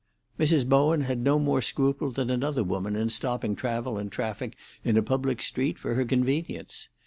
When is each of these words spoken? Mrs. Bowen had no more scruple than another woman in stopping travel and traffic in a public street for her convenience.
Mrs. 0.39 0.67
Bowen 0.67 1.01
had 1.01 1.19
no 1.19 1.37
more 1.37 1.61
scruple 1.61 2.09
than 2.09 2.31
another 2.31 2.63
woman 2.63 2.95
in 2.95 3.09
stopping 3.11 3.55
travel 3.55 3.99
and 3.99 4.11
traffic 4.11 4.55
in 4.83 4.97
a 4.97 5.03
public 5.03 5.43
street 5.43 5.77
for 5.77 5.93
her 5.93 6.05
convenience. 6.05 6.89